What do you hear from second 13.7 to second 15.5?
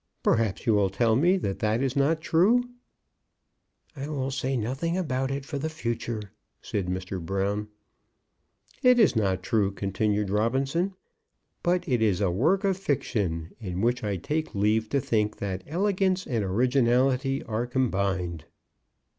which I take leave to think